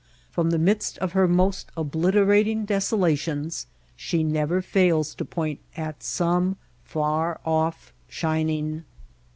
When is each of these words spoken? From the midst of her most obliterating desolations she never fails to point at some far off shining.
From 0.31 0.49
the 0.49 0.57
midst 0.57 0.97
of 0.97 1.11
her 1.11 1.27
most 1.27 1.71
obliterating 1.77 2.65
desolations 2.65 3.67
she 3.95 4.23
never 4.23 4.59
fails 4.59 5.13
to 5.13 5.23
point 5.23 5.59
at 5.77 6.01
some 6.01 6.57
far 6.83 7.39
off 7.45 7.93
shining. 8.07 8.83